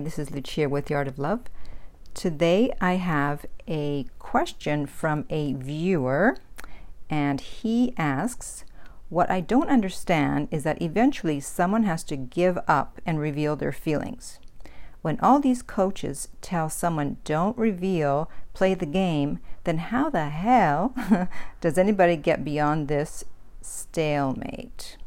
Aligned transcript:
This 0.00 0.18
is 0.18 0.30
Lucia 0.30 0.68
with 0.68 0.86
The 0.86 0.94
Art 0.94 1.08
of 1.08 1.18
Love. 1.18 1.40
Today 2.12 2.70
I 2.82 2.94
have 2.94 3.46
a 3.66 4.04
question 4.18 4.84
from 4.84 5.24
a 5.30 5.54
viewer, 5.54 6.36
and 7.08 7.40
he 7.40 7.94
asks 7.96 8.64
What 9.08 9.30
I 9.30 9.40
don't 9.40 9.70
understand 9.70 10.48
is 10.50 10.64
that 10.64 10.82
eventually 10.82 11.40
someone 11.40 11.84
has 11.84 12.04
to 12.04 12.16
give 12.16 12.58
up 12.68 13.00
and 13.06 13.18
reveal 13.18 13.56
their 13.56 13.72
feelings. 13.72 14.38
When 15.00 15.18
all 15.20 15.40
these 15.40 15.62
coaches 15.62 16.28
tell 16.42 16.68
someone 16.68 17.16
don't 17.24 17.56
reveal, 17.56 18.30
play 18.52 18.74
the 18.74 18.86
game, 18.86 19.38
then 19.64 19.78
how 19.78 20.10
the 20.10 20.28
hell 20.28 20.94
does 21.62 21.78
anybody 21.78 22.16
get 22.16 22.44
beyond 22.44 22.88
this 22.88 23.24
stalemate? 23.62 24.98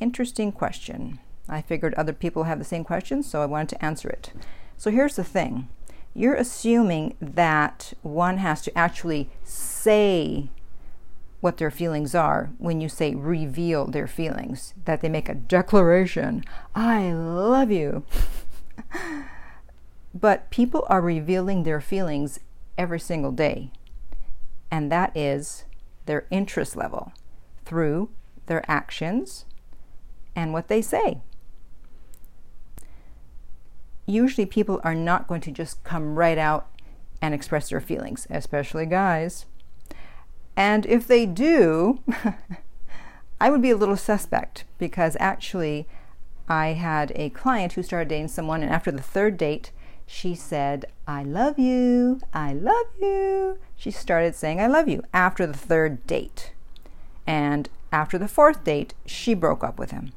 Interesting 0.00 0.50
question. 0.50 1.20
I 1.48 1.62
figured 1.62 1.94
other 1.94 2.12
people 2.12 2.44
have 2.44 2.58
the 2.58 2.64
same 2.64 2.84
question, 2.84 3.22
so 3.22 3.40
I 3.42 3.46
wanted 3.46 3.70
to 3.70 3.84
answer 3.84 4.08
it. 4.08 4.32
So 4.76 4.90
here's 4.90 5.16
the 5.16 5.24
thing 5.24 5.68
you're 6.14 6.34
assuming 6.34 7.16
that 7.20 7.92
one 8.02 8.38
has 8.38 8.62
to 8.62 8.76
actually 8.76 9.30
say 9.44 10.50
what 11.40 11.58
their 11.58 11.70
feelings 11.70 12.14
are 12.14 12.50
when 12.58 12.80
you 12.80 12.88
say 12.88 13.14
reveal 13.14 13.86
their 13.86 14.08
feelings, 14.08 14.74
that 14.84 15.00
they 15.00 15.08
make 15.08 15.28
a 15.28 15.34
declaration 15.34 16.44
I 16.74 17.12
love 17.12 17.70
you. 17.70 18.04
but 20.14 20.50
people 20.50 20.84
are 20.88 21.00
revealing 21.00 21.62
their 21.62 21.80
feelings 21.80 22.40
every 22.76 23.00
single 23.00 23.32
day, 23.32 23.70
and 24.70 24.90
that 24.90 25.16
is 25.16 25.64
their 26.06 26.26
interest 26.30 26.74
level 26.74 27.12
through 27.64 28.10
their 28.46 28.68
actions 28.68 29.44
and 30.34 30.52
what 30.52 30.68
they 30.68 30.82
say 30.82 31.20
usually 34.08 34.46
people 34.46 34.80
are 34.82 34.94
not 34.94 35.28
going 35.28 35.40
to 35.42 35.50
just 35.50 35.82
come 35.84 36.18
right 36.18 36.38
out 36.38 36.66
and 37.20 37.34
express 37.34 37.68
their 37.68 37.80
feelings, 37.80 38.26
especially 38.30 38.86
guys. 38.86 39.46
And 40.56 40.86
if 40.86 41.06
they 41.06 41.26
do, 41.26 42.00
I 43.40 43.50
would 43.50 43.62
be 43.62 43.70
a 43.70 43.76
little 43.76 43.96
suspect 43.96 44.64
because 44.78 45.16
actually 45.20 45.86
I 46.48 46.68
had 46.68 47.12
a 47.14 47.30
client 47.30 47.74
who 47.74 47.82
started 47.82 48.08
dating 48.08 48.28
someone, 48.28 48.62
and 48.62 48.72
after 48.72 48.90
the 48.90 49.02
third 49.02 49.36
date, 49.36 49.70
she 50.06 50.34
said, 50.34 50.86
I 51.06 51.22
love 51.22 51.58
you, 51.58 52.20
I 52.32 52.54
love 52.54 52.86
you. 52.98 53.58
She 53.76 53.90
started 53.90 54.34
saying, 54.34 54.58
I 54.60 54.66
love 54.66 54.88
you 54.88 55.02
after 55.12 55.46
the 55.46 55.52
third 55.52 56.06
date. 56.06 56.52
And 57.26 57.68
after 57.92 58.16
the 58.16 58.28
fourth 58.28 58.64
date, 58.64 58.94
she 59.04 59.34
broke 59.34 59.62
up 59.62 59.78
with 59.78 59.90
him. 59.90 60.12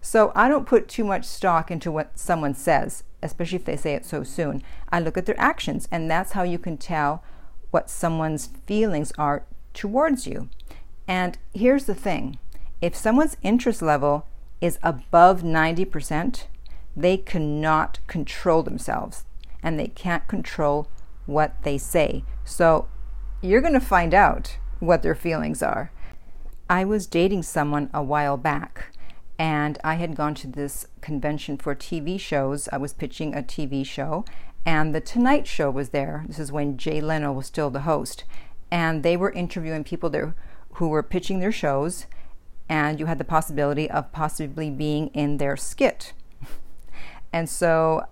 So 0.00 0.32
I 0.34 0.48
don't 0.48 0.66
put 0.66 0.88
too 0.88 1.04
much 1.04 1.24
stock 1.24 1.70
into 1.70 1.92
what 1.92 2.18
someone 2.18 2.54
says, 2.54 3.04
especially 3.22 3.56
if 3.56 3.64
they 3.64 3.76
say 3.76 3.94
it 3.94 4.06
so 4.06 4.22
soon. 4.22 4.62
I 4.90 5.00
look 5.00 5.18
at 5.18 5.26
their 5.26 5.38
actions, 5.38 5.86
and 5.90 6.10
that's 6.10 6.32
how 6.32 6.42
you 6.42 6.58
can 6.58 6.76
tell 6.78 7.22
what 7.70 7.90
someone's 7.90 8.48
feelings 8.66 9.12
are 9.18 9.44
towards 9.74 10.26
you. 10.26 10.48
And 11.06 11.38
here's 11.52 11.84
the 11.84 11.94
thing 11.94 12.38
if 12.80 12.96
someone's 12.96 13.36
interest 13.42 13.82
level 13.82 14.26
is 14.60 14.78
above 14.82 15.42
90%, 15.42 16.44
they 16.96 17.16
cannot 17.16 17.98
control 18.06 18.62
themselves 18.62 19.24
and 19.62 19.78
they 19.78 19.88
can't 19.88 20.26
control 20.26 20.88
what 21.26 21.62
they 21.62 21.78
say. 21.78 22.24
So 22.44 22.88
you're 23.42 23.60
going 23.60 23.74
to 23.74 23.80
find 23.80 24.14
out 24.14 24.56
what 24.80 25.02
their 25.02 25.14
feelings 25.14 25.62
are. 25.62 25.92
I 26.68 26.84
was 26.84 27.06
dating 27.06 27.42
someone 27.42 27.90
a 27.92 28.02
while 28.02 28.36
back 28.36 28.92
and 29.40 29.78
I 29.82 29.94
had 29.94 30.16
gone 30.16 30.34
to 30.34 30.46
this 30.46 30.86
convention 31.00 31.56
for 31.56 31.74
TV 31.74 32.20
shows. 32.20 32.68
I 32.74 32.76
was 32.76 32.92
pitching 32.92 33.34
a 33.34 33.42
TV 33.42 33.86
show, 33.86 34.26
and 34.66 34.94
The 34.94 35.00
Tonight 35.00 35.46
Show 35.46 35.70
was 35.70 35.88
there. 35.88 36.26
This 36.28 36.38
is 36.38 36.52
when 36.52 36.76
Jay 36.76 37.00
Leno 37.00 37.32
was 37.32 37.46
still 37.46 37.70
the 37.70 37.80
host, 37.80 38.24
and 38.70 39.02
they 39.02 39.16
were 39.16 39.32
interviewing 39.32 39.82
people 39.82 40.10
there 40.10 40.34
who 40.74 40.88
were 40.88 41.02
pitching 41.02 41.40
their 41.40 41.50
shows, 41.50 42.04
and 42.68 43.00
you 43.00 43.06
had 43.06 43.16
the 43.16 43.24
possibility 43.24 43.90
of 43.90 44.12
possibly 44.12 44.68
being 44.68 45.06
in 45.14 45.38
their 45.38 45.56
skit. 45.56 46.12
and 47.32 47.48
so 47.48 48.04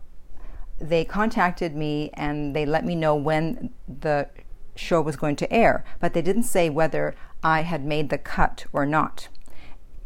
they 0.78 1.04
contacted 1.04 1.76
me 1.76 2.08
and 2.14 2.56
they 2.56 2.64
let 2.64 2.86
me 2.86 2.94
know 2.94 3.14
when 3.14 3.68
the 3.86 4.30
show 4.76 5.02
was 5.02 5.16
going 5.16 5.36
to 5.36 5.52
air, 5.52 5.84
but 6.00 6.14
they 6.14 6.22
didn't 6.22 6.44
say 6.44 6.70
whether 6.70 7.14
I 7.42 7.64
had 7.64 7.84
made 7.84 8.08
the 8.08 8.16
cut 8.16 8.64
or 8.72 8.86
not. 8.86 9.28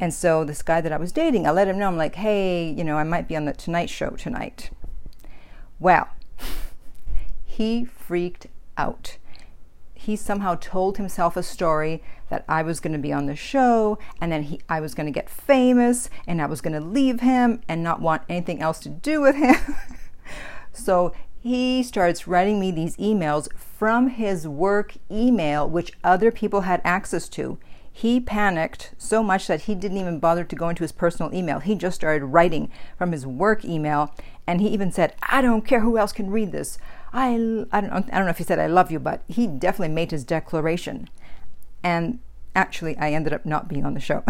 And 0.02 0.12
so 0.12 0.42
this 0.42 0.62
guy 0.62 0.80
that 0.80 0.90
I 0.90 0.96
was 0.96 1.12
dating, 1.12 1.46
I 1.46 1.52
let 1.52 1.68
him 1.68 1.78
know, 1.78 1.86
I'm 1.86 1.96
like, 1.96 2.16
hey, 2.16 2.68
you 2.68 2.82
know, 2.82 2.96
I 2.96 3.04
might 3.04 3.28
be 3.28 3.36
on 3.36 3.44
the 3.44 3.52
Tonight 3.52 3.88
Show 3.88 4.10
tonight. 4.10 4.70
Well, 5.78 6.08
he 7.44 7.84
freaked 7.84 8.48
out. 8.76 9.18
He 9.94 10.16
somehow 10.16 10.56
told 10.56 10.96
himself 10.96 11.36
a 11.36 11.42
story 11.44 12.02
that 12.30 12.44
I 12.48 12.64
was 12.64 12.80
going 12.80 12.94
to 12.94 12.98
be 12.98 13.12
on 13.12 13.26
the 13.26 13.36
show 13.36 13.96
and 14.20 14.32
then 14.32 14.42
he, 14.42 14.60
I 14.68 14.80
was 14.80 14.92
going 14.92 15.06
to 15.06 15.12
get 15.12 15.30
famous 15.30 16.10
and 16.26 16.42
I 16.42 16.46
was 16.46 16.60
going 16.60 16.74
to 16.74 16.80
leave 16.80 17.20
him 17.20 17.60
and 17.68 17.80
not 17.80 18.00
want 18.00 18.22
anything 18.28 18.60
else 18.60 18.80
to 18.80 18.88
do 18.88 19.20
with 19.20 19.36
him. 19.36 19.76
so 20.72 21.14
he 21.38 21.84
starts 21.84 22.26
writing 22.26 22.58
me 22.58 22.72
these 22.72 22.96
emails 22.96 23.46
from 23.54 24.08
his 24.08 24.48
work 24.48 24.94
email, 25.08 25.70
which 25.70 25.92
other 26.02 26.32
people 26.32 26.62
had 26.62 26.80
access 26.82 27.28
to. 27.28 27.56
He 27.92 28.20
panicked 28.20 28.94
so 28.96 29.22
much 29.22 29.46
that 29.46 29.62
he 29.62 29.74
didn't 29.74 29.98
even 29.98 30.18
bother 30.18 30.44
to 30.44 30.56
go 30.56 30.70
into 30.70 30.82
his 30.82 30.92
personal 30.92 31.32
email. 31.34 31.60
He 31.60 31.74
just 31.74 31.94
started 31.94 32.24
writing 32.24 32.70
from 32.96 33.12
his 33.12 33.26
work 33.26 33.64
email, 33.64 34.14
and 34.46 34.60
he 34.60 34.68
even 34.68 34.90
said, 34.90 35.14
"I 35.22 35.42
don't 35.42 35.66
care 35.66 35.80
who 35.80 35.98
else 35.98 36.12
can 36.12 36.30
read 36.30 36.52
this. 36.52 36.78
I, 37.12 37.66
I 37.70 37.80
don't, 37.82 37.92
I 37.92 38.16
don't 38.16 38.24
know 38.24 38.30
if 38.30 38.38
he 38.38 38.44
said 38.44 38.58
I 38.58 38.66
love 38.66 38.90
you, 38.90 38.98
but 38.98 39.22
he 39.28 39.46
definitely 39.46 39.94
made 39.94 40.10
his 40.10 40.24
declaration." 40.24 41.10
And 41.82 42.20
actually, 42.56 42.96
I 42.96 43.12
ended 43.12 43.34
up 43.34 43.44
not 43.44 43.68
being 43.68 43.84
on 43.84 43.94
the 43.94 44.00
show. 44.00 44.24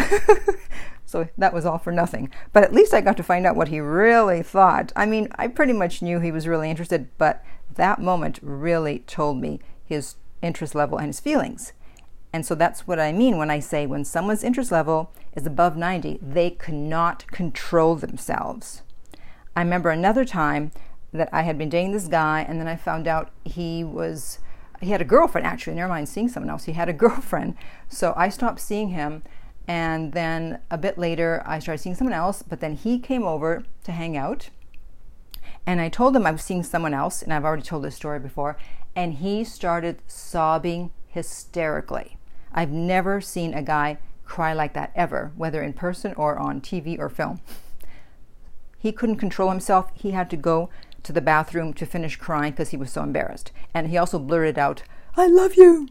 so 1.06 1.28
that 1.38 1.54
was 1.54 1.64
all 1.64 1.78
for 1.78 1.92
nothing. 1.92 2.30
But 2.52 2.64
at 2.64 2.74
least 2.74 2.92
I 2.92 3.00
got 3.00 3.16
to 3.18 3.22
find 3.22 3.46
out 3.46 3.56
what 3.56 3.68
he 3.68 3.80
really 3.80 4.42
thought. 4.42 4.92
I 4.96 5.06
mean, 5.06 5.28
I 5.36 5.46
pretty 5.48 5.72
much 5.72 6.02
knew 6.02 6.18
he 6.18 6.32
was 6.32 6.48
really 6.48 6.70
interested, 6.70 7.08
but 7.16 7.44
that 7.74 8.00
moment 8.00 8.38
really 8.42 9.00
told 9.00 9.38
me 9.38 9.60
his 9.84 10.16
interest 10.42 10.74
level 10.74 10.98
and 10.98 11.06
his 11.06 11.20
feelings. 11.20 11.72
And 12.32 12.46
so 12.46 12.54
that's 12.54 12.86
what 12.86 12.98
I 12.98 13.12
mean 13.12 13.36
when 13.36 13.50
I 13.50 13.60
say 13.60 13.86
when 13.86 14.04
someone's 14.04 14.42
interest 14.42 14.72
level 14.72 15.12
is 15.36 15.46
above 15.46 15.76
90, 15.76 16.18
they 16.22 16.50
cannot 16.50 17.26
control 17.26 17.94
themselves. 17.96 18.82
I 19.54 19.60
remember 19.60 19.90
another 19.90 20.24
time 20.24 20.72
that 21.12 21.28
I 21.30 21.42
had 21.42 21.58
been 21.58 21.68
dating 21.68 21.92
this 21.92 22.08
guy, 22.08 22.40
and 22.40 22.58
then 22.58 22.68
I 22.68 22.76
found 22.76 23.06
out 23.06 23.30
he 23.44 23.84
was 23.84 24.38
he 24.80 24.90
had 24.90 25.02
a 25.02 25.04
girlfriend 25.04 25.46
actually. 25.46 25.76
Never 25.76 25.90
mind 25.90 26.08
seeing 26.08 26.28
someone 26.28 26.50
else. 26.50 26.64
He 26.64 26.72
had 26.72 26.88
a 26.88 26.92
girlfriend. 27.04 27.54
So 27.88 28.14
I 28.16 28.30
stopped 28.30 28.60
seeing 28.60 28.88
him, 28.88 29.22
and 29.68 30.12
then 30.12 30.60
a 30.70 30.78
bit 30.78 30.96
later 30.98 31.42
I 31.46 31.58
started 31.58 31.82
seeing 31.82 31.94
someone 31.94 32.14
else. 32.14 32.42
But 32.42 32.60
then 32.60 32.74
he 32.74 32.98
came 32.98 33.24
over 33.24 33.64
to 33.84 33.92
hang 33.92 34.16
out, 34.16 34.48
and 35.66 35.80
I 35.80 35.90
told 35.90 36.16
him 36.16 36.26
I 36.26 36.32
was 36.32 36.42
seeing 36.42 36.62
someone 36.62 36.94
else, 36.94 37.22
and 37.22 37.32
I've 37.32 37.44
already 37.44 37.62
told 37.62 37.84
this 37.84 37.94
story 37.94 38.18
before. 38.18 38.56
And 38.96 39.14
he 39.14 39.44
started 39.44 40.02
sobbing 40.06 40.90
hysterically. 41.08 42.16
I've 42.52 42.70
never 42.70 43.20
seen 43.20 43.54
a 43.54 43.62
guy 43.62 43.98
cry 44.24 44.52
like 44.52 44.72
that 44.74 44.92
ever, 44.94 45.32
whether 45.36 45.62
in 45.62 45.72
person 45.72 46.14
or 46.14 46.38
on 46.38 46.60
TV 46.60 46.98
or 46.98 47.08
film. 47.08 47.40
He 48.78 48.92
couldn't 48.92 49.16
control 49.16 49.50
himself. 49.50 49.90
He 49.94 50.12
had 50.12 50.30
to 50.30 50.36
go 50.36 50.68
to 51.02 51.12
the 51.12 51.20
bathroom 51.20 51.74
to 51.74 51.86
finish 51.86 52.16
crying 52.16 52.52
because 52.52 52.70
he 52.70 52.76
was 52.76 52.90
so 52.90 53.02
embarrassed. 53.02 53.52
And 53.74 53.88
he 53.88 53.96
also 53.96 54.18
blurted 54.18 54.58
out, 54.58 54.82
I 55.16 55.26
love 55.26 55.54
you. 55.56 55.88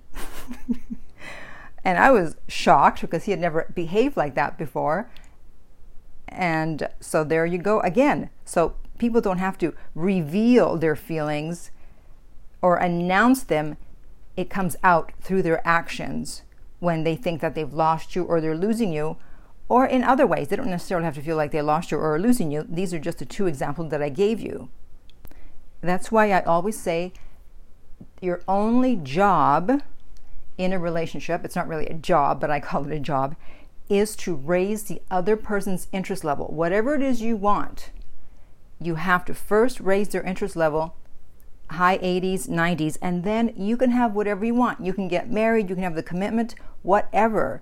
and 1.83 1.97
I 1.97 2.11
was 2.11 2.35
shocked 2.47 3.01
because 3.01 3.25
he 3.25 3.31
had 3.31 3.39
never 3.39 3.71
behaved 3.73 4.17
like 4.17 4.35
that 4.35 4.57
before. 4.57 5.09
And 6.27 6.87
so 6.99 7.23
there 7.23 7.45
you 7.45 7.57
go 7.57 7.79
again. 7.81 8.29
So 8.45 8.75
people 8.97 9.21
don't 9.21 9.37
have 9.37 9.57
to 9.59 9.73
reveal 9.95 10.77
their 10.77 10.95
feelings 10.95 11.71
or 12.61 12.77
announce 12.77 13.43
them, 13.43 13.77
it 14.37 14.49
comes 14.49 14.75
out 14.83 15.11
through 15.21 15.41
their 15.41 15.65
actions 15.67 16.43
when 16.81 17.03
they 17.03 17.15
think 17.15 17.41
that 17.41 17.53
they've 17.53 17.71
lost 17.71 18.15
you 18.15 18.23
or 18.23 18.41
they're 18.41 18.57
losing 18.57 18.91
you, 18.91 19.15
or 19.69 19.85
in 19.85 20.03
other 20.03 20.27
ways. 20.27 20.47
They 20.47 20.55
don't 20.55 20.69
necessarily 20.69 21.05
have 21.05 21.15
to 21.15 21.21
feel 21.21 21.37
like 21.37 21.51
they 21.51 21.61
lost 21.61 21.91
you 21.91 21.97
or 21.97 22.15
are 22.15 22.19
losing 22.19 22.51
you. 22.51 22.65
These 22.67 22.91
are 22.93 22.99
just 22.99 23.19
the 23.19 23.25
two 23.25 23.45
examples 23.45 23.91
that 23.91 24.01
I 24.01 24.09
gave 24.09 24.41
you. 24.41 24.69
That's 25.79 26.11
why 26.11 26.31
I 26.31 26.41
always 26.41 26.77
say 26.77 27.13
your 28.19 28.41
only 28.47 28.95
job 28.95 29.81
in 30.57 30.73
a 30.73 30.79
relationship, 30.79 31.45
it's 31.45 31.55
not 31.55 31.67
really 31.67 31.85
a 31.85 31.93
job, 31.93 32.41
but 32.41 32.49
I 32.49 32.59
call 32.59 32.85
it 32.85 32.95
a 32.95 32.99
job, 32.99 33.35
is 33.87 34.15
to 34.17 34.35
raise 34.35 34.83
the 34.83 35.01
other 35.11 35.37
person's 35.37 35.87
interest 35.91 36.23
level. 36.23 36.47
Whatever 36.47 36.95
it 36.95 37.03
is 37.03 37.21
you 37.21 37.35
want, 37.35 37.91
you 38.79 38.95
have 38.95 39.23
to 39.25 39.33
first 39.35 39.79
raise 39.79 40.09
their 40.09 40.23
interest 40.23 40.55
level 40.55 40.95
high 41.71 41.97
80s, 41.97 42.47
90s, 42.47 42.97
and 43.01 43.23
then 43.23 43.53
you 43.55 43.77
can 43.77 43.91
have 43.91 44.13
whatever 44.13 44.45
you 44.45 44.55
want. 44.55 44.83
You 44.83 44.93
can 44.93 45.07
get 45.07 45.31
married, 45.31 45.69
you 45.69 45.75
can 45.75 45.83
have 45.83 45.95
the 45.95 46.03
commitment, 46.03 46.55
whatever. 46.81 47.61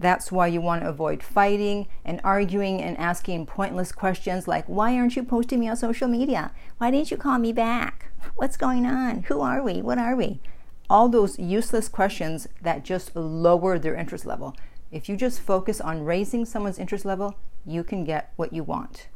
That's 0.00 0.30
why 0.30 0.46
you 0.46 0.60
want 0.60 0.82
to 0.82 0.88
avoid 0.88 1.22
fighting 1.22 1.88
and 2.04 2.20
arguing 2.22 2.80
and 2.80 2.96
asking 2.98 3.46
pointless 3.46 3.90
questions 3.90 4.46
like, 4.46 4.66
Why 4.66 4.96
aren't 4.96 5.16
you 5.16 5.24
posting 5.24 5.60
me 5.60 5.68
on 5.68 5.76
social 5.76 6.06
media? 6.06 6.52
Why 6.78 6.90
didn't 6.90 7.10
you 7.10 7.16
call 7.16 7.38
me 7.38 7.52
back? 7.52 8.12
What's 8.36 8.56
going 8.56 8.86
on? 8.86 9.24
Who 9.24 9.40
are 9.40 9.62
we? 9.62 9.82
What 9.82 9.98
are 9.98 10.14
we? 10.14 10.40
All 10.88 11.08
those 11.08 11.38
useless 11.38 11.88
questions 11.88 12.46
that 12.62 12.84
just 12.84 13.14
lower 13.16 13.78
their 13.78 13.96
interest 13.96 14.24
level. 14.24 14.56
If 14.92 15.08
you 15.08 15.16
just 15.16 15.40
focus 15.40 15.80
on 15.80 16.04
raising 16.04 16.44
someone's 16.44 16.78
interest 16.78 17.04
level, 17.04 17.34
you 17.66 17.82
can 17.82 18.04
get 18.04 18.32
what 18.36 18.52
you 18.52 18.62
want, 18.62 19.08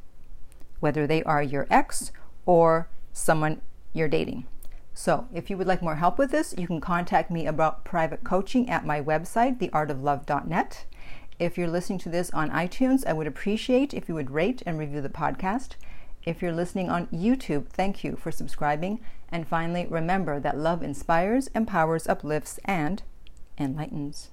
whether 0.81 1.07
they 1.07 1.23
are 1.23 1.43
your 1.43 1.67
ex 1.71 2.13
or 2.45 2.89
someone 3.13 3.63
you're 3.93 4.09
dating. 4.09 4.47
So, 4.95 5.27
if 5.33 5.49
you 5.49 5.57
would 5.57 5.67
like 5.67 5.83
more 5.83 5.97
help 5.97 6.19
with 6.19 6.31
this, 6.31 6.55
you 6.59 6.67
can 6.67 6.81
contact 6.81 7.31
me 7.31 7.47
about 7.47 7.85
private 7.85 8.25
coaching 8.25 8.69
at 8.69 8.85
my 8.85 9.01
website, 9.01 9.59
theartoflove.net. 9.59 10.85
If 11.39 11.57
you're 11.57 11.69
listening 11.69 11.99
to 12.01 12.09
this 12.09 12.31
on 12.31 12.51
iTunes, 12.51 13.07
I 13.07 13.15
would 13.15 13.27
appreciate 13.27 13.95
if 13.95 14.09
you 14.09 14.15
would 14.15 14.31
rate 14.31 14.63
and 14.67 14.79
review 14.79 15.01
the 15.01 15.09
podcast. 15.09 15.77
If 16.25 16.43
you're 16.43 16.53
listening 16.53 16.89
on 16.89 17.07
YouTube, 17.09 17.69
thank 17.69 18.05
you 18.05 18.17
for 18.17 18.31
subscribing. 18.31 19.01
And 19.31 19.49
finally, 19.49 19.87
remember 19.89 20.39
that 20.39 20.59
love 20.59 20.83
inspires, 20.83 21.49
empowers, 21.49 22.07
uplifts, 22.07 22.61
and 22.65 23.03
enlightens. 23.59 24.31